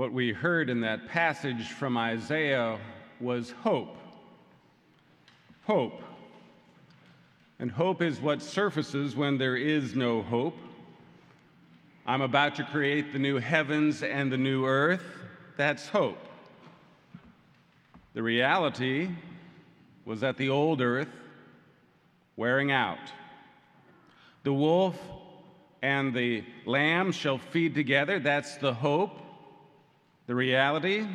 What 0.00 0.14
we 0.14 0.32
heard 0.32 0.70
in 0.70 0.80
that 0.80 1.08
passage 1.08 1.72
from 1.72 1.98
Isaiah 1.98 2.78
was 3.20 3.50
hope. 3.50 3.98
Hope. 5.66 6.02
And 7.58 7.70
hope 7.70 8.00
is 8.00 8.18
what 8.18 8.40
surfaces 8.40 9.14
when 9.14 9.36
there 9.36 9.56
is 9.56 9.94
no 9.94 10.22
hope. 10.22 10.56
I'm 12.06 12.22
about 12.22 12.54
to 12.54 12.64
create 12.64 13.12
the 13.12 13.18
new 13.18 13.36
heavens 13.36 14.02
and 14.02 14.32
the 14.32 14.38
new 14.38 14.64
earth. 14.64 15.04
That's 15.58 15.86
hope. 15.86 16.16
The 18.14 18.22
reality 18.22 19.10
was 20.06 20.20
that 20.20 20.38
the 20.38 20.48
old 20.48 20.80
earth 20.80 21.12
wearing 22.36 22.72
out. 22.72 23.12
The 24.44 24.54
wolf 24.54 24.98
and 25.82 26.14
the 26.14 26.42
lamb 26.64 27.12
shall 27.12 27.36
feed 27.36 27.74
together. 27.74 28.18
That's 28.18 28.56
the 28.56 28.72
hope. 28.72 29.26
The 30.30 30.36
reality. 30.36 31.08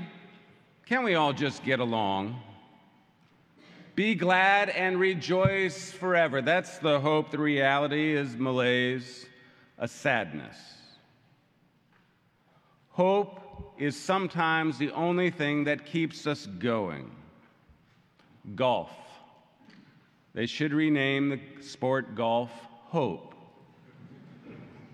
Can 0.85 1.05
we 1.05 1.15
all 1.15 1.31
just 1.31 1.63
get 1.63 1.79
along? 1.79 2.37
Be 3.95 4.13
glad 4.13 4.67
and 4.67 4.99
rejoice 4.99 5.89
forever. 5.89 6.41
That's 6.41 6.79
the 6.79 6.99
hope. 6.99 7.31
The 7.31 7.39
reality 7.39 8.13
is 8.13 8.35
malaise, 8.35 9.25
a 9.77 9.87
sadness. 9.87 10.57
Hope 12.89 13.73
is 13.77 13.97
sometimes 13.97 14.77
the 14.77 14.91
only 14.91 15.29
thing 15.29 15.63
that 15.63 15.85
keeps 15.85 16.27
us 16.27 16.45
going. 16.45 17.09
Golf. 18.53 18.91
They 20.33 20.45
should 20.45 20.73
rename 20.73 21.29
the 21.29 21.63
sport 21.63 22.15
golf 22.15 22.51
Hope. 22.87 23.34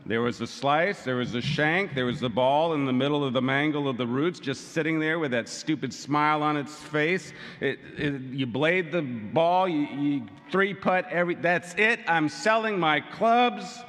There 0.05 0.21
was 0.21 0.41
a 0.41 0.47
slice, 0.47 1.03
there 1.03 1.17
was 1.17 1.35
a 1.35 1.41
shank, 1.41 1.93
there 1.93 2.05
was 2.05 2.19
the 2.19 2.29
ball 2.29 2.73
in 2.73 2.85
the 2.85 2.93
middle 2.93 3.23
of 3.23 3.33
the 3.33 3.41
mangle 3.41 3.87
of 3.87 3.97
the 3.97 4.07
roots, 4.07 4.39
just 4.39 4.71
sitting 4.71 4.99
there 4.99 5.19
with 5.19 5.31
that 5.31 5.47
stupid 5.47 5.93
smile 5.93 6.41
on 6.41 6.57
its 6.57 6.75
face. 6.75 7.33
It, 7.59 7.79
it, 7.97 8.21
you 8.31 8.47
blade 8.47 8.91
the 8.91 9.03
ball, 9.03 9.69
you, 9.69 9.81
you 9.81 10.27
three 10.51 10.73
putt, 10.73 11.05
every, 11.11 11.35
that's 11.35 11.75
it. 11.75 11.99
I'm 12.07 12.29
selling 12.29 12.79
my 12.79 12.99
clubs. 12.99 13.79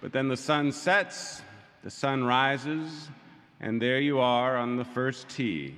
But 0.00 0.12
then 0.12 0.28
the 0.28 0.36
sun 0.36 0.70
sets, 0.70 1.42
the 1.82 1.90
sun 1.90 2.22
rises, 2.22 3.08
and 3.60 3.82
there 3.82 3.98
you 3.98 4.20
are 4.20 4.56
on 4.56 4.76
the 4.76 4.84
first 4.84 5.28
tee. 5.28 5.74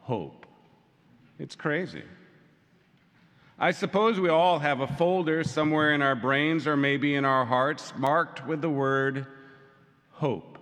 Hope. 0.00 0.46
It's 1.38 1.54
crazy. 1.54 2.04
I 3.58 3.70
suppose 3.70 4.18
we 4.18 4.30
all 4.30 4.58
have 4.58 4.80
a 4.80 4.86
folder 4.86 5.44
somewhere 5.44 5.94
in 5.94 6.02
our 6.02 6.16
brains 6.16 6.66
or 6.66 6.76
maybe 6.76 7.14
in 7.14 7.24
our 7.24 7.44
hearts 7.44 7.92
marked 7.96 8.44
with 8.46 8.60
the 8.60 8.70
word 8.70 9.26
hope. 10.10 10.58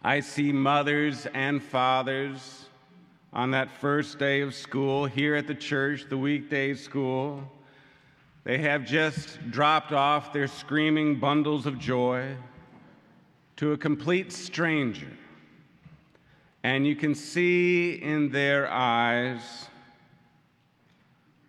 I 0.00 0.20
see 0.20 0.52
mothers 0.52 1.26
and 1.34 1.60
fathers 1.60 2.66
on 3.32 3.50
that 3.50 3.68
first 3.68 4.20
day 4.20 4.42
of 4.42 4.54
school 4.54 5.06
here 5.06 5.34
at 5.34 5.48
the 5.48 5.56
church, 5.56 6.06
the 6.08 6.16
weekday 6.16 6.74
school. 6.74 7.42
They 8.44 8.58
have 8.58 8.84
just 8.84 9.50
dropped 9.50 9.92
off 9.92 10.32
their 10.32 10.46
screaming 10.46 11.18
bundles 11.18 11.66
of 11.66 11.80
joy 11.80 12.36
to 13.56 13.72
a 13.72 13.76
complete 13.76 14.32
stranger. 14.32 15.10
And 16.62 16.86
you 16.86 16.94
can 16.94 17.16
see 17.16 17.94
in 17.94 18.30
their 18.30 18.70
eyes 18.70 19.68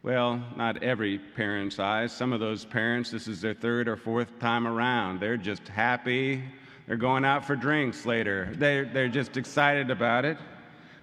well, 0.09 0.43
not 0.55 0.81
every 0.81 1.19
parent's 1.19 1.77
eyes. 1.77 2.11
Some 2.11 2.33
of 2.33 2.39
those 2.39 2.65
parents, 2.65 3.11
this 3.11 3.27
is 3.27 3.41
their 3.41 3.53
third 3.53 3.87
or 3.87 3.95
fourth 3.95 4.39
time 4.39 4.67
around. 4.67 5.19
They're 5.19 5.37
just 5.37 5.67
happy. 5.67 6.43
They're 6.87 6.97
going 6.97 7.23
out 7.23 7.45
for 7.45 7.55
drinks 7.55 8.07
later. 8.07 8.49
They're, 8.53 8.85
they're 8.85 9.07
just 9.07 9.37
excited 9.37 9.91
about 9.91 10.25
it. 10.25 10.39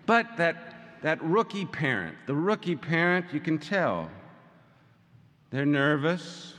But 0.06 0.36
that, 0.38 1.02
that 1.02 1.22
rookie 1.22 1.66
parent, 1.66 2.16
the 2.26 2.34
rookie 2.34 2.74
parent, 2.74 3.26
you 3.32 3.38
can 3.38 3.58
tell. 3.60 4.10
They're 5.50 5.64
nervous 5.64 6.54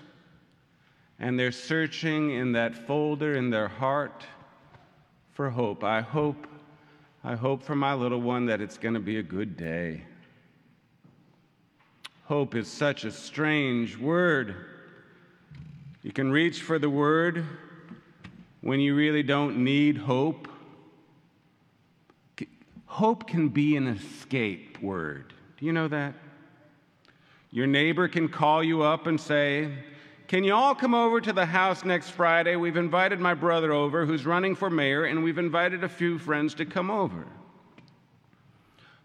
and 1.19 1.37
they're 1.37 1.51
searching 1.51 2.31
in 2.31 2.53
that 2.53 2.87
folder 2.87 3.35
in 3.35 3.49
their 3.49 3.67
heart 3.67 4.23
for 5.33 5.49
hope. 5.49 5.83
I 5.83 5.99
hope, 5.99 6.47
I 7.25 7.35
hope 7.35 7.61
for 7.61 7.75
my 7.75 7.93
little 7.93 8.21
one 8.21 8.45
that 8.45 8.61
it's 8.61 8.77
going 8.77 8.93
to 8.93 9.01
be 9.01 9.17
a 9.17 9.23
good 9.23 9.57
day. 9.57 10.05
Hope 12.27 12.55
is 12.55 12.67
such 12.67 13.05
a 13.05 13.11
strange 13.11 13.97
word. 13.97 14.53
You 16.03 16.11
can 16.11 16.29
reach 16.29 16.61
for 16.61 16.77
the 16.77 16.89
word 16.89 17.45
when 18.59 18.81
you 18.81 18.95
really 18.95 19.23
don't 19.23 19.63
need 19.63 19.97
hope. 19.97 20.49
Hope 22.85 23.27
can 23.27 23.47
be 23.47 23.77
an 23.77 23.87
escape 23.87 24.77
word. 24.81 25.33
Do 25.57 25.65
you 25.65 25.71
know 25.71 25.87
that? 25.87 26.15
Your 27.51 27.65
neighbor 27.65 28.09
can 28.09 28.27
call 28.27 28.61
you 28.61 28.83
up 28.83 29.07
and 29.07 29.17
say, 29.17 29.71
Can 30.27 30.43
you 30.43 30.53
all 30.53 30.75
come 30.75 30.93
over 30.93 31.21
to 31.21 31.31
the 31.31 31.45
house 31.45 31.85
next 31.85 32.09
Friday? 32.09 32.57
We've 32.57 32.75
invited 32.75 33.21
my 33.21 33.35
brother 33.35 33.71
over 33.71 34.05
who's 34.05 34.25
running 34.25 34.53
for 34.53 34.69
mayor, 34.69 35.05
and 35.05 35.23
we've 35.23 35.37
invited 35.37 35.85
a 35.85 35.89
few 35.89 36.19
friends 36.19 36.53
to 36.55 36.65
come 36.65 36.91
over. 36.91 37.25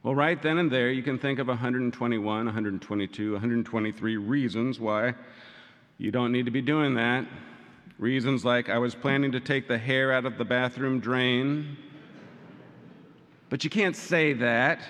Well, 0.03 0.17
right 0.17 0.43
then 0.43 0.59
and 0.59 0.69
there, 0.69 0.91
you 0.91 1.05
can 1.05 1.17
think 1.17 1.39
of 1.39 1.47
121, 1.47 2.25
122, 2.25 3.33
123 3.33 4.17
reasons 4.17 4.81
why 4.81 5.15
you 5.97 6.11
don't 6.11 6.33
need 6.33 6.47
to 6.47 6.51
be 6.51 6.61
doing 6.61 6.95
that. 6.95 7.25
Reasons 8.01 8.45
like 8.45 8.69
I 8.69 8.79
was 8.79 8.97
planning 8.97 9.31
to 9.31 9.39
take 9.39 9.69
the 9.69 9.79
hair 9.79 10.13
out 10.13 10.25
of 10.25 10.39
the 10.39 10.45
bathroom 10.45 10.99
drain, 10.99 11.77
but 13.49 13.63
you 13.63 13.71
can't 13.71 13.95
say 13.95 14.33
that. 14.33 14.81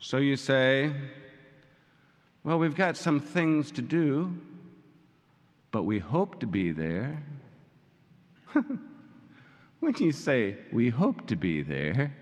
So 0.00 0.16
you 0.16 0.34
say, 0.34 0.92
Well, 2.42 2.58
we've 2.58 2.74
got 2.74 2.96
some 2.96 3.20
things 3.20 3.70
to 3.72 3.82
do, 3.82 4.36
but 5.70 5.84
we 5.84 6.00
hope 6.00 6.40
to 6.40 6.46
be 6.48 6.72
there. 6.72 7.22
when 8.52 9.94
you 10.00 10.10
say, 10.10 10.56
We 10.72 10.88
hope 10.88 11.28
to 11.28 11.36
be 11.36 11.62
there, 11.62 12.16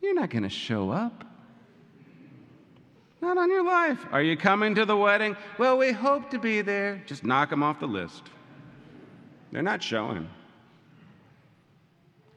you're 0.00 0.14
not 0.14 0.30
going 0.30 0.42
to 0.42 0.48
show 0.48 0.90
up. 0.90 1.24
Not 3.20 3.36
on 3.36 3.50
your 3.50 3.64
life. 3.64 4.06
Are 4.12 4.22
you 4.22 4.36
coming 4.36 4.74
to 4.76 4.86
the 4.86 4.96
wedding? 4.96 5.36
Well, 5.58 5.76
we 5.76 5.92
hope 5.92 6.30
to 6.30 6.38
be 6.38 6.62
there. 6.62 7.02
Just 7.06 7.22
knock 7.22 7.50
them 7.50 7.62
off 7.62 7.80
the 7.80 7.86
list. 7.86 8.24
They're 9.52 9.62
not 9.62 9.82
showing. 9.82 10.28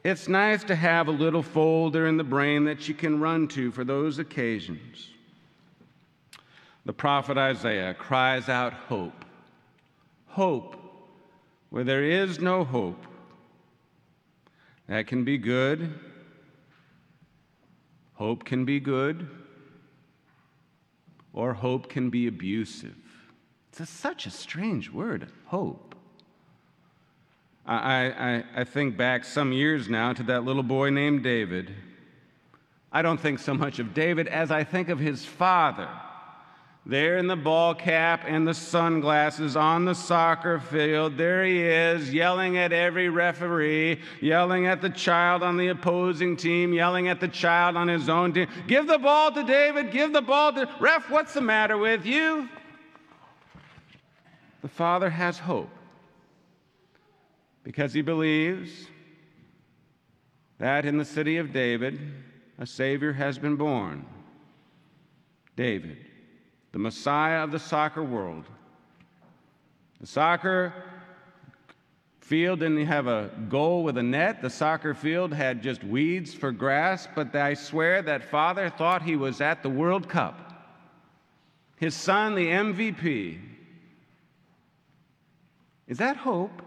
It's 0.04 0.28
nice 0.28 0.62
to 0.64 0.74
have 0.74 1.08
a 1.08 1.12
little 1.12 1.42
folder 1.42 2.06
in 2.06 2.18
the 2.18 2.24
brain 2.24 2.64
that 2.64 2.86
you 2.88 2.94
can 2.94 3.18
run 3.18 3.48
to 3.48 3.70
for 3.70 3.84
those 3.84 4.18
occasions. 4.18 5.10
The 6.84 6.92
prophet 6.92 7.38
Isaiah 7.38 7.94
cries 7.94 8.50
out 8.50 8.74
hope. 8.74 9.24
Hope 10.26 10.76
where 11.70 11.84
there 11.84 12.04
is 12.04 12.38
no 12.38 12.62
hope. 12.62 13.06
That 14.86 15.06
can 15.06 15.24
be 15.24 15.38
good 15.38 15.98
Hope 18.14 18.44
can 18.44 18.64
be 18.64 18.80
good, 18.80 19.28
or 21.32 21.54
hope 21.54 21.88
can 21.88 22.10
be 22.10 22.26
abusive. 22.26 22.96
It's 23.70 23.80
a, 23.80 23.86
such 23.86 24.26
a 24.26 24.30
strange 24.30 24.90
word, 24.90 25.30
hope. 25.46 25.94
I, 27.66 28.10
I, 28.10 28.44
I 28.56 28.64
think 28.64 28.96
back 28.96 29.24
some 29.24 29.52
years 29.52 29.88
now 29.88 30.12
to 30.12 30.22
that 30.24 30.44
little 30.44 30.62
boy 30.62 30.90
named 30.90 31.22
David. 31.22 31.74
I 32.92 33.02
don't 33.02 33.18
think 33.18 33.38
so 33.38 33.54
much 33.54 33.78
of 33.78 33.94
David 33.94 34.28
as 34.28 34.50
I 34.50 34.64
think 34.64 34.88
of 34.88 34.98
his 34.98 35.24
father 35.24 35.88
there 36.86 37.16
in 37.16 37.26
the 37.26 37.36
ball 37.36 37.74
cap 37.74 38.24
and 38.26 38.46
the 38.46 38.52
sunglasses 38.52 39.56
on 39.56 39.86
the 39.86 39.94
soccer 39.94 40.60
field, 40.60 41.16
there 41.16 41.44
he 41.44 41.62
is, 41.62 42.12
yelling 42.12 42.58
at 42.58 42.72
every 42.72 43.08
referee, 43.08 44.00
yelling 44.20 44.66
at 44.66 44.82
the 44.82 44.90
child 44.90 45.42
on 45.42 45.56
the 45.56 45.68
opposing 45.68 46.36
team, 46.36 46.74
yelling 46.74 47.08
at 47.08 47.20
the 47.20 47.28
child 47.28 47.76
on 47.76 47.88
his 47.88 48.10
own 48.10 48.34
team. 48.34 48.48
Give 48.66 48.86
the 48.86 48.98
ball 48.98 49.32
to 49.32 49.42
David, 49.44 49.92
give 49.92 50.12
the 50.12 50.20
ball 50.20 50.52
to. 50.52 50.68
Ref, 50.78 51.08
what's 51.10 51.32
the 51.32 51.40
matter 51.40 51.78
with 51.78 52.04
you? 52.04 52.48
The 54.60 54.68
father 54.68 55.08
has 55.08 55.38
hope 55.38 55.70
because 57.62 57.94
he 57.94 58.02
believes 58.02 58.88
that 60.58 60.84
in 60.84 60.98
the 60.98 61.04
city 61.04 61.38
of 61.38 61.52
David, 61.52 61.98
a 62.58 62.66
Savior 62.66 63.14
has 63.14 63.38
been 63.38 63.56
born. 63.56 64.04
David 65.56 65.96
the 66.74 66.80
Messiah 66.80 67.44
of 67.44 67.52
the 67.52 67.58
soccer 67.60 68.02
world. 68.02 68.46
The 70.00 70.08
soccer 70.08 70.74
field 72.18 72.58
didn't 72.58 72.84
have 72.86 73.06
a 73.06 73.30
goal 73.48 73.84
with 73.84 73.96
a 73.96 74.02
net. 74.02 74.42
The 74.42 74.50
soccer 74.50 74.92
field 74.92 75.32
had 75.32 75.62
just 75.62 75.84
weeds 75.84 76.34
for 76.34 76.50
grass, 76.50 77.06
but 77.14 77.32
I 77.36 77.54
swear 77.54 78.02
that 78.02 78.24
father 78.24 78.68
thought 78.70 79.02
he 79.02 79.14
was 79.14 79.40
at 79.40 79.62
the 79.62 79.68
World 79.70 80.08
Cup. 80.08 80.66
His 81.76 81.94
son, 81.94 82.34
the 82.34 82.48
MVP. 82.48 83.38
Is 85.86 85.98
that 85.98 86.16
hope? 86.16 86.60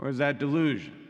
Or 0.00 0.08
is 0.08 0.18
that 0.18 0.40
delusion? 0.40 1.01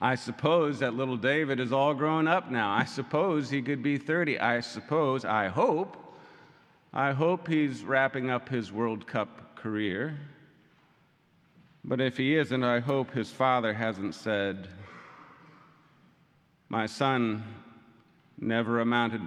I 0.00 0.14
suppose 0.14 0.80
that 0.80 0.94
little 0.94 1.16
David 1.16 1.58
is 1.58 1.72
all 1.72 1.94
grown 1.94 2.28
up 2.28 2.50
now. 2.50 2.70
I 2.70 2.84
suppose 2.84 3.48
he 3.48 3.62
could 3.62 3.82
be 3.82 3.96
30. 3.96 4.38
I 4.38 4.60
suppose, 4.60 5.24
I 5.24 5.48
hope, 5.48 5.96
I 6.92 7.12
hope 7.12 7.48
he's 7.48 7.82
wrapping 7.82 8.30
up 8.30 8.48
his 8.48 8.70
World 8.70 9.06
Cup 9.06 9.56
career. 9.56 10.18
But 11.82 12.00
if 12.00 12.16
he 12.16 12.36
isn't, 12.36 12.62
I 12.62 12.80
hope 12.80 13.12
his 13.12 13.30
father 13.30 13.72
hasn't 13.72 14.14
said, 14.14 14.68
My 16.68 16.86
son 16.86 17.44
never 18.38 18.80
amounted, 18.80 19.22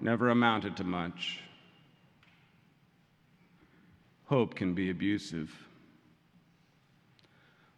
never 0.00 0.28
amounted 0.28 0.76
to 0.76 0.84
much. 0.84 1.40
Hope 4.26 4.54
can 4.54 4.74
be 4.74 4.90
abusive. 4.90 5.52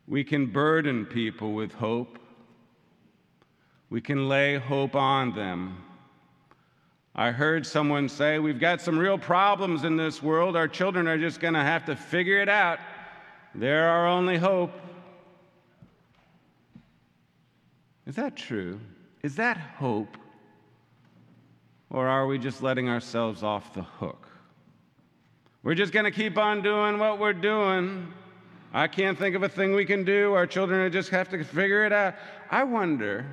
We 0.06 0.25
can 0.25 0.46
burden 0.46 1.06
people 1.06 1.52
with 1.52 1.72
hope. 1.72 2.19
We 3.90 4.00
can 4.00 4.28
lay 4.28 4.56
hope 4.56 4.96
on 4.96 5.34
them. 5.34 5.84
I 7.14 7.31
heard 7.31 7.66
someone 7.66 8.08
say, 8.08 8.38
We've 8.38 8.58
got 8.58 8.81
some 8.81 8.99
real 8.99 9.19
problems 9.19 9.84
in 9.84 9.96
this 9.96 10.22
world. 10.22 10.56
Our 10.56 10.69
children 10.69 11.06
are 11.06 11.19
just 11.19 11.40
going 11.40 11.54
to 11.54 11.60
have 11.60 11.84
to 11.87 11.96
figure 11.96 12.40
it 12.40 12.49
out. 12.49 12.78
They're 13.54 13.88
our 13.88 14.08
only 14.08 14.38
hope. 14.38 14.72
Is 18.06 18.16
that 18.16 18.37
true? 18.37 18.81
Is 19.22 19.37
that 19.37 19.56
hope? 19.56 20.16
Or 21.90 22.08
are 22.08 22.26
we 22.26 22.38
just 22.38 22.62
letting 22.62 22.88
ourselves 22.88 23.43
off 23.43 23.75
the 23.75 23.82
hook? 23.82 24.26
We're 25.62 25.75
just 25.75 25.93
going 25.93 26.06
to 26.06 26.10
keep 26.10 26.38
on 26.38 26.62
doing 26.62 26.99
what 26.99 27.20
we're 27.20 27.34
doing. 27.34 28.12
I 28.72 28.88
can't 28.88 29.19
think 29.19 29.36
of 29.36 29.42
a 29.42 29.48
thing 29.48 29.74
we 29.74 29.84
can 29.84 30.04
do. 30.04 30.32
Our 30.32 30.46
children 30.46 30.90
just 30.90 31.10
have 31.10 31.28
to 31.30 31.44
figure 31.44 31.84
it 31.84 31.92
out. 31.92 32.14
I 32.50 32.64
wonder, 32.64 33.26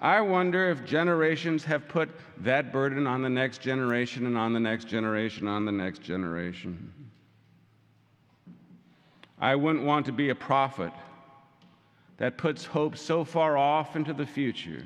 I 0.00 0.20
wonder 0.20 0.68
if 0.70 0.84
generations 0.84 1.64
have 1.64 1.86
put 1.86 2.10
that 2.38 2.72
burden 2.72 3.06
on 3.06 3.22
the 3.22 3.30
next 3.30 3.60
generation 3.60 4.26
and 4.26 4.36
on 4.36 4.52
the 4.52 4.60
next 4.60 4.88
generation, 4.88 5.46
on 5.46 5.64
the 5.64 5.72
next 5.72 6.02
generation. 6.02 6.92
I 9.40 9.54
wouldn't 9.54 9.84
want 9.84 10.06
to 10.06 10.12
be 10.12 10.30
a 10.30 10.34
prophet 10.34 10.92
that 12.16 12.36
puts 12.36 12.64
hope 12.64 12.96
so 12.96 13.22
far 13.22 13.56
off 13.56 13.94
into 13.94 14.12
the 14.12 14.26
future 14.26 14.84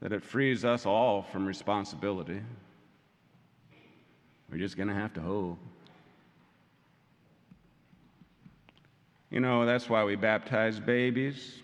that 0.00 0.12
it 0.12 0.22
frees 0.22 0.64
us 0.64 0.86
all 0.86 1.22
from 1.22 1.46
responsibility. 1.46 2.40
We're 4.48 4.58
just 4.58 4.76
going 4.76 4.88
to 4.88 4.94
have 4.94 5.12
to 5.14 5.20
hope. 5.20 5.58
You 9.32 9.40
know, 9.40 9.64
that's 9.64 9.88
why 9.88 10.04
we 10.04 10.14
baptize 10.14 10.78
babies. 10.78 11.54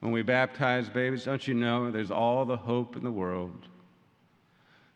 When 0.00 0.10
we 0.10 0.22
baptize 0.22 0.88
babies, 0.88 1.24
don't 1.24 1.46
you 1.46 1.54
know 1.54 1.92
there's 1.92 2.10
all 2.10 2.44
the 2.44 2.56
hope 2.56 2.96
in 2.96 3.04
the 3.04 3.12
world? 3.12 3.68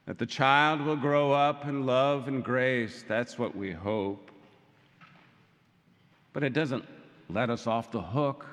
That 0.06 0.18
the 0.18 0.26
child 0.26 0.80
will 0.80 0.96
grow 0.96 1.30
up 1.30 1.68
in 1.68 1.86
love 1.86 2.26
and 2.26 2.42
grace. 2.42 3.04
That's 3.06 3.38
what 3.38 3.54
we 3.54 3.70
hope. 3.70 4.32
But 6.32 6.42
it 6.42 6.52
doesn't 6.52 6.84
let 7.28 7.48
us 7.48 7.68
off 7.68 7.92
the 7.92 8.02
hook. 8.02 8.44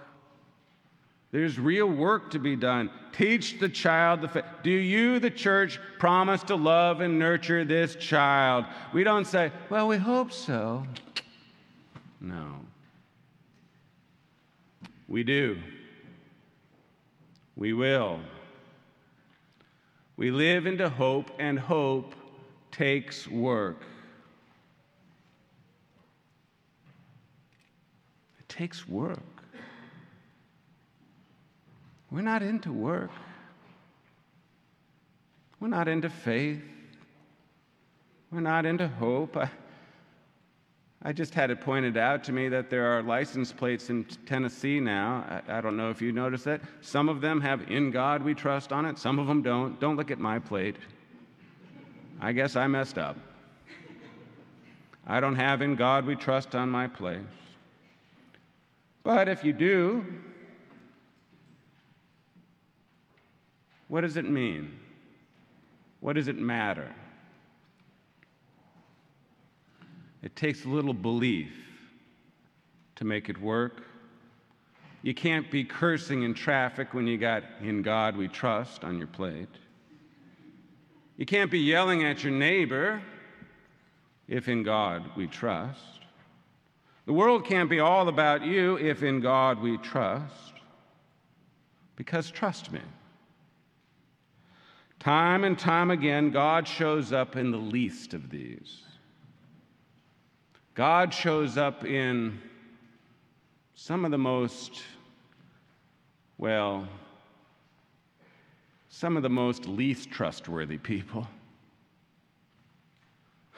There's 1.32 1.60
real 1.60 1.88
work 1.88 2.30
to 2.32 2.40
be 2.40 2.56
done. 2.56 2.92
Teach 3.12 3.60
the 3.60 3.70
child 3.70 4.22
the 4.22 4.28
faith. 4.28 4.46
Do 4.62 4.70
you, 4.70 5.18
the 5.20 5.32
church, 5.32 5.80
promise 5.98 6.44
to 6.44 6.56
love 6.56 7.02
and 7.02 7.18
nurture 7.18 7.66
this 7.66 7.96
child? 7.96 8.66
We 8.94 9.04
don't 9.04 9.26
say, 9.26 9.52
well, 9.72 9.88
we 9.88 9.98
hope 9.98 10.32
so. 10.32 10.86
No. 12.20 12.56
We 15.08 15.24
do. 15.24 15.58
We 17.56 17.74
will. 17.74 18.20
We 20.18 20.32
live 20.32 20.66
into 20.66 20.90
hope, 20.90 21.32
and 21.40 21.60
hope 21.60 22.16
takes 22.72 23.28
work. 23.28 23.82
It 28.40 28.50
takes 28.50 28.88
work. 28.88 29.20
We're 32.10 32.22
not 32.22 32.42
into 32.42 32.72
work. 32.72 33.12
We're 35.60 35.68
not 35.68 35.88
into 35.88 36.10
faith. 36.10 36.64
We're 38.32 38.42
not 38.42 38.66
into 38.66 38.88
hope. 38.88 39.38
I, 39.38 39.50
I 41.04 41.14
just 41.14 41.34
had 41.34 41.52
it 41.52 41.62
pointed 41.62 41.96
out 41.96 42.24
to 42.26 42.32
me 42.32 42.50
that 42.50 42.70
there 42.70 42.86
are 42.86 43.04
license 43.04 43.52
plates 43.52 43.90
in 43.90 44.06
Tennessee 44.26 44.80
now. 44.80 45.42
I, 45.48 45.60
I, 45.60 45.62
don't 45.62 45.78
know 45.78 45.92
if 45.92 46.02
you 46.02 46.12
noticed 46.12 46.46
that. 46.46 46.62
Some 46.82 47.08
of 47.08 47.22
them 47.22 47.40
have 47.42 47.70
In 47.70 47.92
God 47.92 48.24
We 48.24 48.34
Trust 48.34 48.74
on 48.74 48.86
it, 48.86 48.98
some 48.98 49.20
of 49.20 49.28
them 49.28 49.42
don't. 49.42 49.80
Don't 49.80 49.96
look 49.96 50.10
at 50.10 50.20
my 50.20 50.40
plate. 50.40 50.76
I 52.20 52.32
guess 52.32 52.56
I 52.56 52.66
messed 52.66 52.98
up. 52.98 53.16
I 55.06 55.20
don't 55.20 55.36
have 55.36 55.62
In 55.62 55.76
God 55.76 56.06
We 56.06 56.16
Trust 56.16 56.56
on 56.56 56.70
my 56.70 56.88
plate. 56.88 57.22
But 59.04 59.30
if 59.30 59.44
you 59.44 59.54
do, 59.54 60.04
what 63.88 64.02
does 64.02 64.18
it 64.18 64.28
mean? 64.28 64.78
What 66.00 66.14
does 66.14 66.28
it 66.28 66.38
matter? 66.38 66.94
It 70.28 70.36
takes 70.36 70.66
a 70.66 70.68
little 70.68 70.94
belief 70.94 71.54
to 72.98 73.06
make 73.06 73.30
it 73.30 73.40
work. 73.40 73.84
You 75.02 75.14
can't 75.14 75.50
be 75.50 75.64
cursing 75.64 76.24
in 76.24 76.34
traffic 76.34 76.94
when 76.94 77.08
you 77.08 77.18
got 77.18 77.44
in 77.62 77.82
God 77.82 78.18
we 78.18 78.28
trust 78.28 78.84
on 78.84 78.98
your 78.98 79.08
plate. 79.08 79.48
You 81.16 81.26
can't 81.26 81.50
be 81.50 81.60
yelling 81.60 82.04
at 82.04 82.26
your 82.26 82.34
neighbor 82.34 83.02
if 84.28 84.50
in 84.50 84.64
God 84.64 85.10
we 85.16 85.28
trust. 85.28 86.02
The 87.06 87.14
world 87.14 87.46
can't 87.46 87.70
be 87.70 87.80
all 87.80 88.10
about 88.10 88.46
you 88.46 88.78
if 88.80 89.04
in 89.04 89.22
God 89.22 89.62
we 89.62 89.78
trust. 89.78 90.52
Because 91.96 92.30
trust 92.30 92.74
me, 92.74 92.82
time 95.00 95.46
and 95.46 95.58
time 95.58 95.90
again, 95.90 96.32
God 96.32 96.68
shows 96.68 97.14
up 97.14 97.38
in 97.38 97.50
the 97.50 97.58
least 97.58 98.14
of 98.14 98.30
these. 98.30 98.82
God 100.78 101.12
shows 101.12 101.58
up 101.58 101.86
in 101.86 102.40
some 103.74 104.06
of 104.06 104.12
the 104.12 104.18
most, 104.20 104.84
well, 106.38 106.88
some 108.88 109.18
of 109.18 109.24
the 109.24 109.30
most 109.30 109.66
least 109.66 110.12
trustworthy 110.12 110.78
people. 110.78 111.28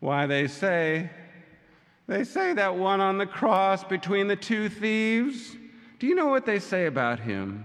Why, 0.00 0.26
they 0.26 0.46
say, 0.46 1.08
they 2.06 2.24
say 2.24 2.52
that 2.52 2.76
one 2.76 3.00
on 3.00 3.16
the 3.16 3.24
cross 3.24 3.82
between 3.82 4.28
the 4.28 4.36
two 4.36 4.68
thieves. 4.68 5.56
Do 5.98 6.06
you 6.06 6.14
know 6.14 6.26
what 6.26 6.44
they 6.44 6.58
say 6.58 6.84
about 6.84 7.20
him? 7.20 7.64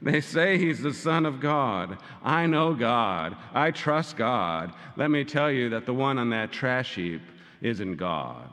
They 0.00 0.20
say 0.20 0.58
he's 0.58 0.82
the 0.82 0.92
Son 0.92 1.24
of 1.24 1.38
God. 1.38 1.98
I 2.24 2.46
know 2.46 2.74
God. 2.74 3.36
I 3.54 3.70
trust 3.70 4.16
God. 4.16 4.74
Let 4.96 5.12
me 5.12 5.22
tell 5.22 5.52
you 5.52 5.68
that 5.68 5.86
the 5.86 5.94
one 5.94 6.18
on 6.18 6.30
that 6.30 6.50
trash 6.50 6.96
heap 6.96 7.22
is 7.62 7.80
in 7.80 7.96
God. 7.96 8.50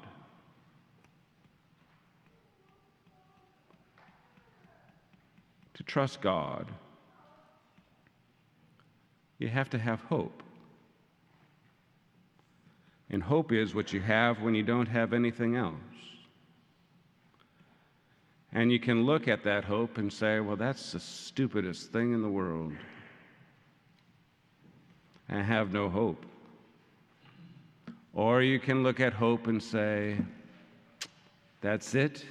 To 5.74 5.84
trust 5.84 6.22
God, 6.22 6.68
you 9.40 9.48
have 9.48 9.70
to 9.72 9.80
have 9.80 10.00
hope. 10.02 10.44
And 13.10 13.24
hope 13.24 13.52
is 13.52 13.74
what 13.74 13.92
you 13.92 14.00
have 14.02 14.42
when 14.42 14.54
you 14.54 14.62
don't 14.62 14.88
have 14.88 15.14
anything 15.14 15.56
else. 15.56 15.74
And 18.52 18.72
you 18.72 18.80
can 18.80 19.06
look 19.06 19.28
at 19.28 19.44
that 19.44 19.64
hope 19.64 19.98
and 19.98 20.14
say, 20.14 20.40
well, 20.40 20.56
that's 20.56 20.92
the 20.92 21.00
stupidest 21.00 21.92
thing 21.92 22.14
in 22.14 22.22
the 22.22 22.30
world. 22.30 22.74
I 25.30 25.42
have 25.42 25.74
no 25.74 25.90
hope. 25.90 26.26
Or 28.14 28.42
you 28.42 28.60
can 28.60 28.84
look 28.84 29.00
at 29.00 29.14
hope 29.14 29.48
and 29.48 29.62
say, 29.62 30.18
that's 31.62 31.96
it. 31.96 32.26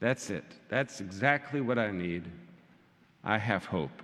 That's 0.00 0.30
it. 0.30 0.44
That's 0.68 1.00
exactly 1.00 1.60
what 1.60 1.78
I 1.78 1.90
need. 1.90 2.24
I 3.24 3.38
have 3.38 3.64
hope. 3.64 4.02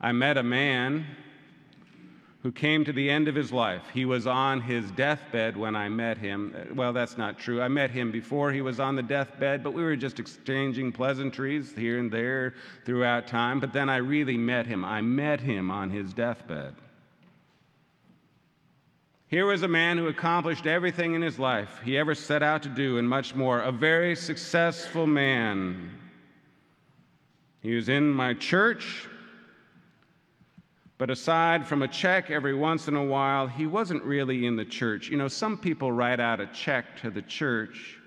I 0.00 0.12
met 0.12 0.36
a 0.36 0.42
man 0.42 1.06
who 2.42 2.52
came 2.52 2.84
to 2.84 2.92
the 2.92 3.10
end 3.10 3.26
of 3.28 3.34
his 3.34 3.50
life. 3.50 3.82
He 3.92 4.04
was 4.04 4.26
on 4.26 4.60
his 4.60 4.90
deathbed 4.92 5.56
when 5.56 5.74
I 5.74 5.88
met 5.88 6.16
him. 6.16 6.54
Well, 6.74 6.92
that's 6.92 7.18
not 7.18 7.38
true. 7.38 7.60
I 7.60 7.68
met 7.68 7.90
him 7.90 8.12
before 8.12 8.52
he 8.52 8.60
was 8.62 8.78
on 8.78 8.94
the 8.94 9.02
deathbed, 9.02 9.64
but 9.64 9.72
we 9.72 9.82
were 9.82 9.96
just 9.96 10.20
exchanging 10.20 10.92
pleasantries 10.92 11.72
here 11.72 11.98
and 11.98 12.10
there 12.10 12.54
throughout 12.84 13.26
time. 13.26 13.58
But 13.58 13.72
then 13.72 13.88
I 13.88 13.96
really 13.96 14.36
met 14.36 14.66
him. 14.66 14.84
I 14.84 15.00
met 15.00 15.40
him 15.40 15.70
on 15.70 15.90
his 15.90 16.14
deathbed. 16.14 16.74
Here 19.28 19.44
was 19.44 19.62
a 19.62 19.68
man 19.68 19.98
who 19.98 20.06
accomplished 20.06 20.66
everything 20.66 21.14
in 21.14 21.22
his 21.22 21.36
life 21.36 21.80
he 21.84 21.98
ever 21.98 22.14
set 22.14 22.44
out 22.44 22.62
to 22.62 22.68
do 22.68 22.98
and 22.98 23.08
much 23.08 23.34
more, 23.34 23.60
a 23.60 23.72
very 23.72 24.14
successful 24.14 25.04
man. 25.04 25.90
He 27.60 27.74
was 27.74 27.88
in 27.88 28.08
my 28.08 28.34
church, 28.34 29.08
but 30.96 31.10
aside 31.10 31.66
from 31.66 31.82
a 31.82 31.88
check 31.88 32.30
every 32.30 32.54
once 32.54 32.86
in 32.86 32.94
a 32.94 33.04
while, 33.04 33.48
he 33.48 33.66
wasn't 33.66 34.04
really 34.04 34.46
in 34.46 34.54
the 34.54 34.64
church. 34.64 35.08
You 35.08 35.16
know, 35.16 35.26
some 35.26 35.58
people 35.58 35.90
write 35.90 36.20
out 36.20 36.40
a 36.40 36.46
check 36.46 37.00
to 37.00 37.10
the 37.10 37.22
church 37.22 37.98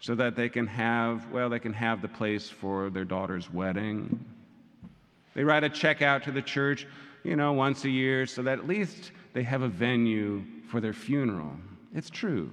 so 0.00 0.14
that 0.16 0.36
they 0.36 0.50
can 0.50 0.66
have, 0.66 1.32
well, 1.32 1.48
they 1.48 1.58
can 1.58 1.72
have 1.72 2.02
the 2.02 2.08
place 2.08 2.50
for 2.50 2.90
their 2.90 3.06
daughter's 3.06 3.50
wedding. 3.50 4.22
They 5.34 5.44
write 5.44 5.64
a 5.64 5.70
check 5.70 6.02
out 6.02 6.24
to 6.24 6.30
the 6.30 6.42
church, 6.42 6.86
you 7.24 7.36
know, 7.36 7.54
once 7.54 7.84
a 7.84 7.90
year 7.90 8.26
so 8.26 8.42
that 8.42 8.58
at 8.58 8.68
least 8.68 9.12
they 9.32 9.42
have 9.42 9.62
a 9.62 9.68
venue 9.68 10.44
for 10.68 10.80
their 10.80 10.92
funeral. 10.92 11.52
It's 11.94 12.10
true. 12.10 12.50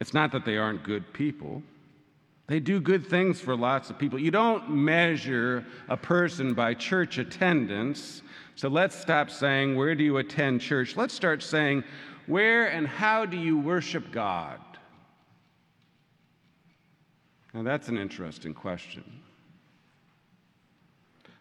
It's 0.00 0.14
not 0.14 0.32
that 0.32 0.44
they 0.44 0.56
aren't 0.56 0.84
good 0.84 1.12
people. 1.12 1.62
They 2.46 2.60
do 2.60 2.80
good 2.80 3.06
things 3.06 3.40
for 3.40 3.54
lots 3.54 3.90
of 3.90 3.98
people. 3.98 4.18
You 4.18 4.30
don't 4.30 4.70
measure 4.70 5.66
a 5.88 5.96
person 5.96 6.54
by 6.54 6.74
church 6.74 7.18
attendance. 7.18 8.22
So 8.54 8.68
let's 8.68 8.98
stop 8.98 9.30
saying, 9.30 9.76
Where 9.76 9.94
do 9.94 10.02
you 10.02 10.16
attend 10.16 10.62
church? 10.62 10.96
Let's 10.96 11.12
start 11.12 11.42
saying, 11.42 11.84
Where 12.26 12.68
and 12.68 12.86
how 12.86 13.26
do 13.26 13.36
you 13.36 13.58
worship 13.58 14.10
God? 14.10 14.60
Now, 17.52 17.62
that's 17.62 17.88
an 17.88 17.98
interesting 17.98 18.54
question. 18.54 19.04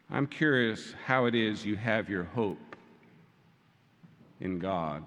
I'm 0.09 0.27
curious 0.27 0.93
how 1.05 1.25
it 1.25 1.35
is 1.35 1.65
you 1.65 1.75
have 1.75 2.09
your 2.09 2.23
hope 2.23 2.66
in 4.39 4.59
God, 4.59 5.03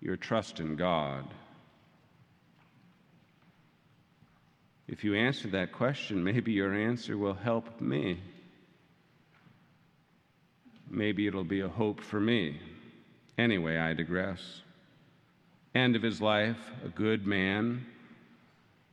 your 0.00 0.16
trust 0.16 0.60
in 0.60 0.76
God. 0.76 1.24
If 4.88 5.02
you 5.02 5.14
answer 5.14 5.48
that 5.48 5.72
question, 5.72 6.22
maybe 6.32 6.52
your 6.52 6.74
answer 6.74 7.16
will 7.18 7.34
help 7.34 7.80
me. 7.80 8.20
Maybe 10.88 11.26
it'll 11.26 11.44
be 11.44 11.60
a 11.60 11.68
hope 11.68 12.00
for 12.00 12.20
me. 12.20 12.60
Anyway, 13.38 13.76
I 13.76 13.92
digress. 13.92 14.62
End 15.74 15.94
of 15.94 16.02
his 16.02 16.22
life, 16.22 16.70
a 16.84 16.88
good 16.88 17.26
man, 17.26 17.84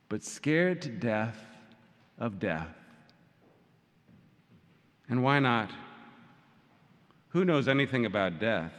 but 0.08 0.22
scared 0.22 0.82
to 0.82 0.90
death 0.90 1.38
of 2.18 2.38
death. 2.38 2.68
And 5.08 5.22
why 5.22 5.38
not? 5.38 5.70
Who 7.34 7.44
knows 7.44 7.66
anything 7.66 8.06
about 8.06 8.38
death? 8.38 8.72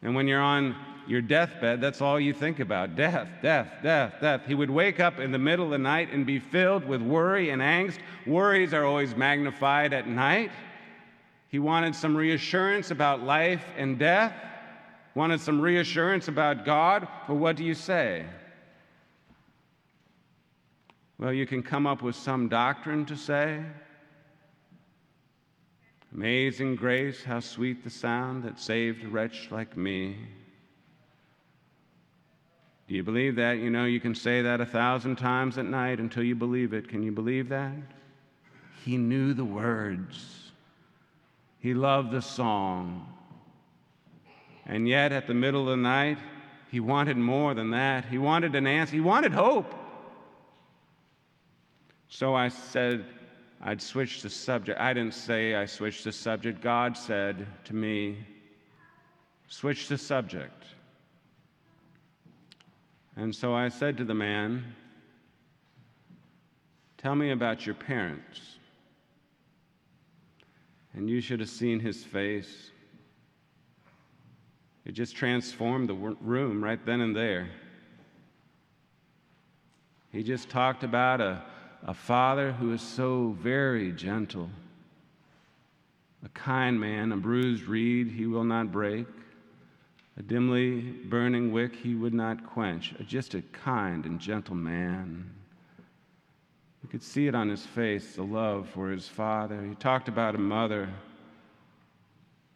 And 0.00 0.14
when 0.14 0.28
you're 0.28 0.40
on 0.40 0.76
your 1.08 1.20
deathbed, 1.20 1.80
that's 1.80 2.00
all 2.00 2.20
you 2.20 2.32
think 2.32 2.60
about 2.60 2.94
death, 2.94 3.28
death, 3.42 3.68
death, 3.82 4.14
death. 4.20 4.42
He 4.46 4.54
would 4.54 4.70
wake 4.70 5.00
up 5.00 5.18
in 5.18 5.32
the 5.32 5.40
middle 5.40 5.64
of 5.64 5.72
the 5.72 5.78
night 5.78 6.12
and 6.12 6.24
be 6.24 6.38
filled 6.38 6.84
with 6.84 7.02
worry 7.02 7.50
and 7.50 7.60
angst. 7.60 7.98
Worries 8.28 8.72
are 8.72 8.84
always 8.84 9.16
magnified 9.16 9.92
at 9.92 10.06
night. 10.06 10.52
He 11.48 11.58
wanted 11.58 11.96
some 11.96 12.16
reassurance 12.16 12.92
about 12.92 13.24
life 13.24 13.64
and 13.76 13.98
death, 13.98 14.32
wanted 15.16 15.40
some 15.40 15.60
reassurance 15.60 16.28
about 16.28 16.64
God. 16.64 17.08
Well, 17.26 17.38
what 17.38 17.56
do 17.56 17.64
you 17.64 17.74
say? 17.74 18.24
Well, 21.18 21.32
you 21.32 21.44
can 21.44 21.64
come 21.64 21.88
up 21.88 22.02
with 22.02 22.14
some 22.14 22.48
doctrine 22.48 23.04
to 23.06 23.16
say. 23.16 23.64
Amazing 26.14 26.76
grace, 26.76 27.22
how 27.22 27.40
sweet 27.40 27.84
the 27.84 27.90
sound 27.90 28.42
that 28.44 28.58
saved 28.58 29.04
a 29.04 29.08
wretch 29.08 29.48
like 29.50 29.76
me. 29.76 30.16
Do 32.88 32.94
you 32.94 33.02
believe 33.02 33.36
that? 33.36 33.58
You 33.58 33.68
know, 33.68 33.84
you 33.84 34.00
can 34.00 34.14
say 34.14 34.40
that 34.40 34.62
a 34.62 34.66
thousand 34.66 35.16
times 35.16 35.58
at 35.58 35.66
night 35.66 36.00
until 36.00 36.22
you 36.22 36.34
believe 36.34 36.72
it. 36.72 36.88
Can 36.88 37.02
you 37.02 37.12
believe 37.12 37.50
that? 37.50 37.74
He 38.84 38.96
knew 38.96 39.34
the 39.34 39.44
words, 39.44 40.52
he 41.58 41.74
loved 41.74 42.10
the 42.10 42.22
song. 42.22 43.14
And 44.64 44.88
yet, 44.88 45.12
at 45.12 45.26
the 45.26 45.34
middle 45.34 45.62
of 45.62 45.68
the 45.68 45.76
night, 45.76 46.18
he 46.70 46.80
wanted 46.80 47.16
more 47.16 47.54
than 47.54 47.70
that. 47.70 48.04
He 48.04 48.18
wanted 48.18 48.54
an 48.54 48.66
answer, 48.66 48.94
he 48.94 49.00
wanted 49.00 49.32
hope. 49.32 49.74
So 52.08 52.34
I 52.34 52.48
said, 52.48 53.04
I'd 53.60 53.82
switch 53.82 54.22
the 54.22 54.30
subject. 54.30 54.80
I 54.80 54.92
didn't 54.92 55.14
say 55.14 55.54
I 55.54 55.66
switched 55.66 56.04
the 56.04 56.12
subject. 56.12 56.60
God 56.60 56.96
said 56.96 57.46
to 57.64 57.74
me, 57.74 58.18
switch 59.48 59.88
the 59.88 59.98
subject. 59.98 60.64
And 63.16 63.34
so 63.34 63.54
I 63.54 63.68
said 63.68 63.96
to 63.96 64.04
the 64.04 64.14
man, 64.14 64.74
Tell 66.98 67.14
me 67.14 67.30
about 67.30 67.64
your 67.64 67.76
parents. 67.76 68.40
And 70.94 71.08
you 71.08 71.20
should 71.20 71.38
have 71.38 71.48
seen 71.48 71.78
his 71.78 72.02
face. 72.02 72.70
It 74.84 74.92
just 74.92 75.14
transformed 75.14 75.88
the 75.88 75.94
room 75.94 76.62
right 76.62 76.84
then 76.84 77.00
and 77.00 77.14
there. 77.14 77.50
He 80.10 80.24
just 80.24 80.48
talked 80.48 80.82
about 80.82 81.20
a 81.20 81.42
a 81.86 81.94
father 81.94 82.52
who 82.52 82.72
is 82.72 82.82
so 82.82 83.36
very 83.40 83.92
gentle, 83.92 84.50
a 86.24 86.28
kind 86.30 86.78
man, 86.78 87.12
a 87.12 87.16
bruised 87.16 87.64
reed 87.64 88.10
he 88.10 88.26
will 88.26 88.44
not 88.44 88.72
break, 88.72 89.06
a 90.16 90.22
dimly 90.22 90.80
burning 90.80 91.52
wick 91.52 91.74
he 91.76 91.94
would 91.94 92.14
not 92.14 92.44
quench, 92.44 92.94
just 93.06 93.34
a 93.34 93.42
kind 93.52 94.04
and 94.04 94.18
gentle 94.18 94.56
man. 94.56 95.30
You 96.82 96.88
could 96.88 97.02
see 97.02 97.26
it 97.26 97.34
on 97.34 97.48
his 97.48 97.64
face, 97.64 98.16
the 98.16 98.22
love 98.22 98.68
for 98.68 98.90
his 98.90 99.06
father. 99.06 99.64
He 99.64 99.74
talked 99.74 100.08
about 100.08 100.34
a 100.34 100.38
mother 100.38 100.88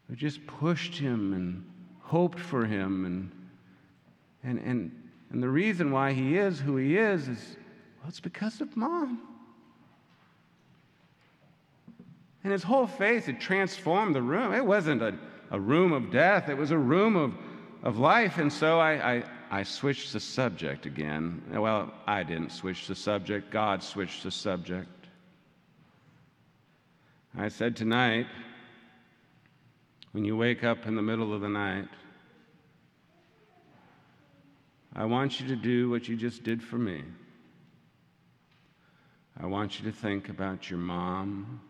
who 0.09 0.17
just 0.17 0.47
pushed 0.47 0.95
him 0.95 1.33
and 1.33 1.65
hoped 2.01 2.39
for 2.39 2.65
him. 2.65 3.05
And, 3.05 3.31
and, 4.43 4.59
and, 4.67 5.11
and 5.31 5.43
the 5.43 5.49
reason 5.49 5.91
why 5.91 6.13
he 6.13 6.37
is 6.37 6.61
who 6.61 6.77
he 6.77 6.97
is 6.97 7.29
is 7.29 7.57
well, 8.03 8.09
it's 8.09 8.21
because 8.21 8.61
of 8.61 8.77
mom. 8.77 9.21
And 12.43 12.53
his 12.53 12.65
whole 12.65 12.89
face 12.89 13.27
had 13.27 13.41
transformed 13.41 14.17
the 14.17 14.23
room. 14.23 14.53
It 14.53 14.67
wasn't 14.67 15.03
a, 15.03 15.15
a 15.53 15.61
room 15.61 15.93
of 15.93 16.11
death, 16.11 16.49
it 16.49 16.57
was 16.57 16.73
a 16.73 16.79
room 16.79 17.15
of, 17.15 17.33
of 17.85 17.99
life. 17.99 18.39
And 18.39 18.53
so 18.53 18.81
I, 18.81 19.15
I, 19.15 19.25
I 19.51 19.63
switched 19.63 20.13
the 20.13 20.19
subject 20.19 20.85
again. 20.85 21.43
Well, 21.53 21.93
I 22.07 22.25
didn't 22.25 22.51
switch 22.51 22.89
the 22.89 22.97
subject, 22.97 23.53
God 23.53 23.83
switched 23.83 24.25
the 24.25 24.33
subject. 24.33 24.89
I 27.39 27.49
said, 27.49 27.77
Tonight, 27.77 28.27
when 30.11 30.25
you 30.25 30.37
wake 30.37 30.65
up 30.65 30.87
in 30.87 30.97
the 30.97 31.03
middle 31.03 31.33
of 31.33 31.41
the 31.41 31.49
night, 31.49 31.89
I 34.95 35.05
want 35.05 35.41
you 35.41 35.47
to 35.47 35.57
do 35.57 35.89
what 35.89 36.09
you 36.09 36.17
just 36.17 36.43
did 36.43 36.63
for 36.63 36.77
me. 36.77 37.03
I 39.43 39.47
want 39.47 39.81
you 39.81 39.91
to 39.91 39.97
think 39.97 40.29
about 40.29 40.71
your 40.71 40.79
mom. 40.79 41.61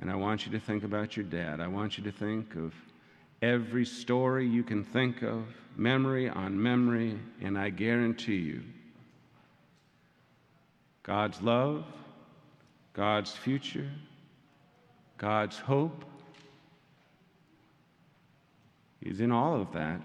And 0.00 0.08
I 0.08 0.14
want 0.14 0.46
you 0.46 0.52
to 0.52 0.60
think 0.60 0.84
about 0.84 1.16
your 1.16 1.24
dad. 1.24 1.60
I 1.60 1.66
want 1.66 1.98
you 1.98 2.04
to 2.04 2.12
think 2.12 2.54
of 2.54 2.72
every 3.42 3.84
story 3.84 4.46
you 4.46 4.62
can 4.62 4.84
think 4.84 5.22
of, 5.22 5.42
memory 5.76 6.28
on 6.28 6.62
memory, 6.62 7.18
and 7.42 7.58
I 7.58 7.70
guarantee 7.70 8.36
you, 8.36 8.62
God's 11.02 11.42
love, 11.42 11.84
God's 12.92 13.32
future, 13.32 13.90
God's 15.18 15.58
hope 15.58 16.04
is 19.02 19.20
in 19.20 19.32
all 19.32 19.60
of 19.60 19.72
that. 19.72 20.00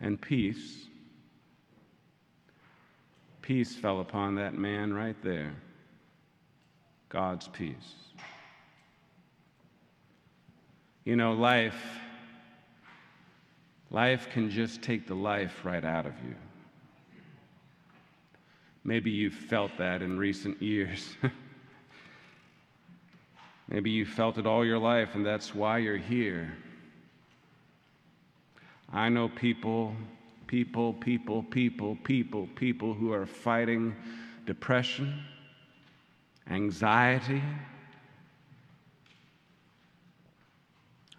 And 0.00 0.20
peace 0.20 0.86
peace 3.50 3.74
fell 3.74 3.98
upon 3.98 4.36
that 4.36 4.54
man 4.54 4.94
right 4.94 5.16
there. 5.24 5.52
God's 7.08 7.48
peace. 7.48 7.96
You 11.04 11.16
know, 11.16 11.32
life, 11.32 11.74
life 13.90 14.28
can 14.30 14.50
just 14.50 14.82
take 14.82 15.08
the 15.08 15.16
life 15.16 15.64
right 15.64 15.84
out 15.84 16.06
of 16.06 16.12
you. 16.24 16.36
Maybe 18.84 19.10
you've 19.10 19.34
felt 19.34 19.72
that 19.78 20.00
in 20.00 20.16
recent 20.16 20.62
years. 20.62 21.16
Maybe 23.68 23.90
you 23.90 24.06
felt 24.06 24.38
it 24.38 24.46
all 24.46 24.64
your 24.64 24.78
life, 24.78 25.16
and 25.16 25.26
that's 25.26 25.56
why 25.56 25.78
you're 25.78 25.96
here. 25.96 26.56
I 28.92 29.08
know 29.08 29.28
people 29.28 29.96
people, 30.50 30.92
people, 30.94 31.44
people, 31.44 31.96
people, 32.02 32.48
people 32.56 32.92
who 32.92 33.12
are 33.12 33.24
fighting 33.24 33.94
depression, 34.46 35.14
anxiety. 36.50 37.40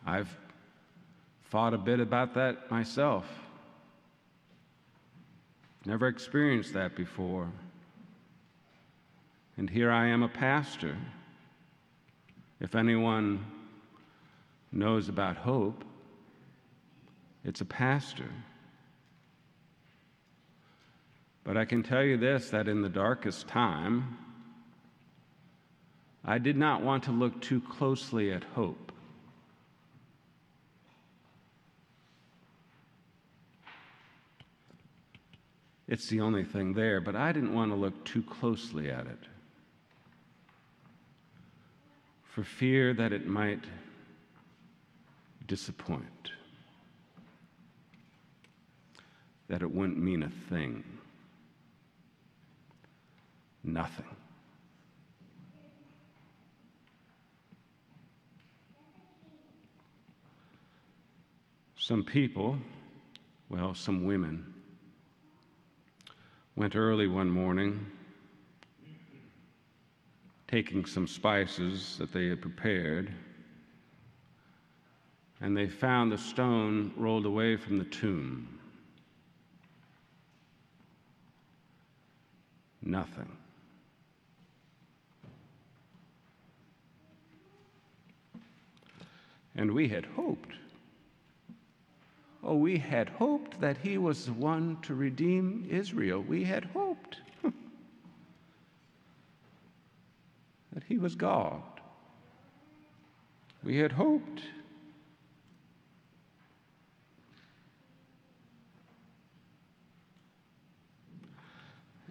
I've 0.05 0.37
thought 1.49 1.73
a 1.73 1.77
bit 1.77 2.01
about 2.01 2.33
that 2.33 2.69
myself. 2.69 3.25
Never 5.85 6.09
experienced 6.09 6.73
that 6.73 6.97
before. 6.97 7.49
And 9.55 9.69
here 9.69 9.91
I 9.91 10.07
am 10.07 10.23
a 10.23 10.27
pastor. 10.27 10.97
If 12.59 12.75
anyone 12.75 13.45
knows 14.73 15.07
about 15.07 15.37
hope, 15.37 15.85
it's 17.45 17.61
a 17.61 17.65
pastor. 17.65 18.29
But 21.43 21.57
I 21.57 21.65
can 21.65 21.83
tell 21.83 22.03
you 22.03 22.17
this 22.17 22.49
that 22.51 22.67
in 22.67 22.81
the 22.81 22.89
darkest 22.89 23.47
time, 23.47 24.17
I 26.23 26.37
did 26.37 26.55
not 26.55 26.81
want 26.83 27.03
to 27.05 27.11
look 27.11 27.41
too 27.41 27.61
closely 27.61 28.31
at 28.31 28.43
hope. 28.43 28.91
It's 35.87 36.07
the 36.07 36.21
only 36.21 36.45
thing 36.45 36.73
there, 36.73 37.01
but 37.01 37.15
I 37.15 37.31
didn't 37.31 37.53
want 37.53 37.71
to 37.71 37.75
look 37.75 38.05
too 38.05 38.21
closely 38.23 38.89
at 38.89 39.07
it 39.07 39.27
for 42.23 42.43
fear 42.45 42.93
that 42.93 43.11
it 43.11 43.27
might 43.27 43.59
disappoint, 45.47 46.31
that 49.49 49.61
it 49.61 49.69
wouldn't 49.69 49.97
mean 50.01 50.23
a 50.23 50.29
thing, 50.49 50.81
nothing. 53.63 54.05
Some 61.77 62.03
people, 62.03 62.57
well, 63.49 63.73
some 63.73 64.05
women, 64.05 64.53
went 66.55 66.75
early 66.75 67.07
one 67.07 67.29
morning 67.29 67.85
taking 70.51 70.85
some 70.85 71.07
spices 71.07 71.95
that 71.97 72.11
they 72.11 72.27
had 72.27 72.41
prepared, 72.41 73.11
and 75.39 75.55
they 75.55 75.67
found 75.67 76.11
the 76.11 76.17
stone 76.17 76.91
rolled 76.97 77.25
away 77.25 77.55
from 77.55 77.77
the 77.77 77.85
tomb. 77.85 78.59
Nothing. 82.81 83.40
And 89.55 89.71
we 89.73 89.87
had 89.87 90.05
hoped. 90.05 90.53
Oh, 92.43 92.55
we 92.55 92.77
had 92.79 93.09
hoped 93.09 93.61
that 93.61 93.77
he 93.77 93.97
was 93.97 94.25
the 94.25 94.33
one 94.33 94.77
to 94.83 94.95
redeem 94.95 95.67
Israel. 95.69 96.21
We 96.21 96.43
had 96.43 96.65
hoped. 96.65 97.17
that 97.43 97.53
he 100.87 100.97
was 100.97 101.15
God. 101.15 101.61
We 103.63 103.77
had 103.77 103.91
hoped. 103.91 104.41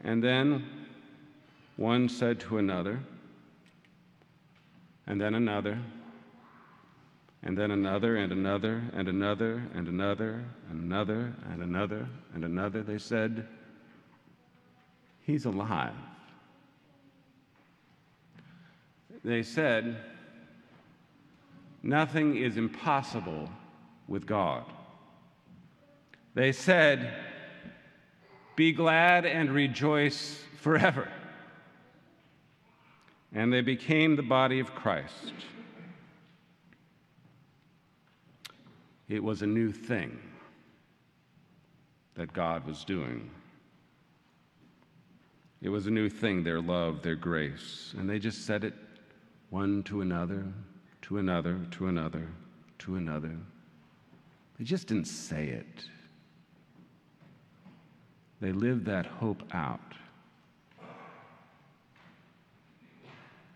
And 0.04 0.22
then 0.22 0.64
one 1.76 2.08
said 2.08 2.40
to 2.40 2.58
another, 2.58 3.00
and 5.06 5.20
then 5.20 5.34
another, 5.34 5.78
and 7.42 7.56
then 7.56 7.70
another, 7.70 8.16
and 8.16 8.32
another, 8.32 8.82
and 8.92 9.08
another, 9.08 9.62
and 9.74 9.88
another, 9.88 10.44
and 10.68 10.82
another, 10.82 11.32
and 11.50 11.62
another, 11.62 12.08
and 12.34 12.44
another. 12.44 12.82
They 12.82 12.98
said, 12.98 13.46
He's 15.22 15.44
alive. 15.46 15.94
they 19.24 19.42
said, 19.42 19.96
Nothing 21.82 22.36
is 22.36 22.56
impossible 22.56 23.48
with 24.06 24.26
God. 24.26 24.64
They 26.34 26.52
said, 26.52 27.14
Be 28.54 28.72
glad 28.72 29.24
and 29.24 29.50
rejoice 29.50 30.42
forever. 30.60 31.08
And 33.32 33.52
they 33.52 33.62
became 33.62 34.16
the 34.16 34.22
body 34.22 34.60
of 34.60 34.74
Christ. 34.74 35.32
It 39.10 39.24
was 39.24 39.42
a 39.42 39.46
new 39.46 39.72
thing 39.72 40.16
that 42.14 42.32
God 42.32 42.64
was 42.64 42.84
doing. 42.84 43.28
It 45.60 45.68
was 45.68 45.88
a 45.88 45.90
new 45.90 46.08
thing, 46.08 46.44
their 46.44 46.60
love, 46.60 47.02
their 47.02 47.16
grace. 47.16 47.92
And 47.98 48.08
they 48.08 48.20
just 48.20 48.46
said 48.46 48.62
it 48.62 48.74
one 49.50 49.82
to 49.82 50.00
another, 50.00 50.44
to 51.02 51.18
another, 51.18 51.58
to 51.72 51.88
another, 51.88 52.28
to 52.78 52.94
another. 52.94 53.36
They 54.56 54.64
just 54.64 54.86
didn't 54.86 55.08
say 55.08 55.48
it. 55.48 55.84
They 58.40 58.52
lived 58.52 58.86
that 58.86 59.06
hope 59.06 59.42
out. 59.52 59.80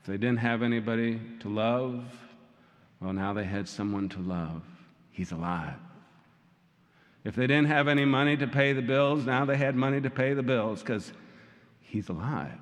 If 0.01 0.07
they 0.07 0.17
didn't 0.17 0.39
have 0.39 0.65
anybody 0.65 1.21
to 1.41 1.49
love, 1.49 2.05
well, 3.01 3.13
now 3.13 3.33
they 3.33 3.45
had 3.45 3.69
someone 3.69 4.09
to 4.09 4.19
love. 4.19 4.63
He's 5.15 5.31
alive. 5.31 5.77
If 7.23 7.37
they 7.37 7.47
didn't 7.47 7.69
have 7.69 7.87
any 7.87 8.05
money 8.05 8.37
to 8.37 8.49
pay 8.49 8.73
the 8.73 8.83
bills, 8.83 9.25
now 9.25 9.45
they 9.45 9.57
had 9.57 9.77
money 9.77 10.01
to 10.01 10.11
pay 10.11 10.35
the 10.35 10.43
bills 10.43 10.81
because 10.81 11.13
he's 11.81 12.09
alive. 12.09 12.59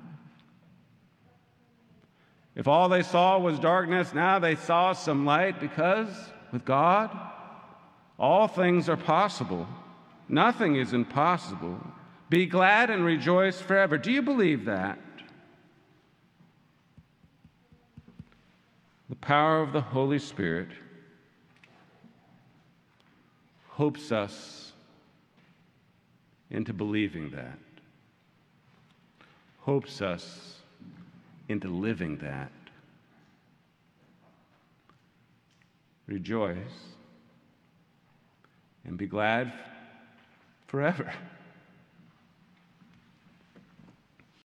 If 2.55 2.67
all 2.67 2.89
they 2.89 3.01
saw 3.01 3.39
was 3.39 3.57
darkness, 3.57 4.13
now 4.13 4.37
they 4.37 4.55
saw 4.55 4.93
some 4.93 5.25
light 5.25 5.59
because 5.59 6.07
with 6.51 6.63
God, 6.63 7.09
all 8.19 8.47
things 8.47 8.87
are 8.87 8.97
possible. 8.97 9.67
Nothing 10.29 10.75
is 10.75 10.93
impossible. 10.93 11.79
Be 12.29 12.45
glad 12.45 12.91
and 12.91 13.03
rejoice 13.03 13.59
forever. 13.59 13.97
Do 13.97 14.11
you 14.11 14.21
believe 14.21 14.65
that? 14.65 14.99
The 19.09 19.15
power 19.15 19.59
of 19.63 19.73
the 19.73 19.81
Holy 19.81 20.19
Spirit 20.19 20.69
hopes 23.73 24.11
us 24.11 24.71
into 26.51 26.71
believing 26.73 27.31
that, 27.31 27.57
hopes 29.61 29.99
us 29.99 30.57
into 31.49 31.67
living 31.67 32.17
that. 32.17 32.51
Rejoice 36.05 36.55
and 38.85 38.95
be 38.95 39.07
glad 39.07 39.51
forever. 40.67 41.11